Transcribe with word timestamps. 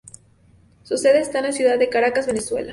Su 0.81 0.97
sede 0.97 1.19
está 1.19 1.37
en 1.37 1.45
la 1.45 1.51
ciudad 1.51 1.77
de 1.77 1.89
Caracas, 1.89 2.25
Venezuela. 2.25 2.69